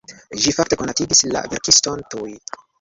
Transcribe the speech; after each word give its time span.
Ĝi 0.45 0.53
fakte 0.59 0.79
konatigis 0.81 1.23
la 1.37 1.45
verkiston 1.53 2.05
tuj. 2.17 2.29